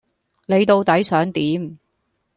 [0.47, 1.77] 你到底想點？